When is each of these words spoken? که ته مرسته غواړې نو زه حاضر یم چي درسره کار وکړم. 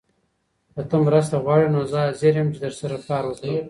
که 0.73 0.81
ته 0.89 0.97
مرسته 1.05 1.35
غواړې 1.43 1.67
نو 1.73 1.81
زه 1.91 1.99
حاضر 2.07 2.33
یم 2.37 2.47
چي 2.53 2.59
درسره 2.65 2.97
کار 3.09 3.23
وکړم. 3.25 3.55